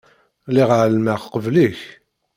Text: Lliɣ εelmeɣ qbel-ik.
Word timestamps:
Lliɣ 0.49 0.69
εelmeɣ 0.77 1.21
qbel-ik. 1.33 1.79